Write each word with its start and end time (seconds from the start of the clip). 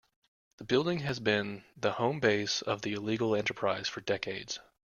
The 0.57 0.63
building 0.63 1.01
has 1.01 1.19
been 1.19 1.63
the 1.77 1.91
home 1.91 2.19
base 2.19 2.63
of 2.63 2.81
the 2.81 2.93
illegal 2.93 3.35
enterprise 3.35 3.87
for 3.87 4.01
decades. 4.01 4.57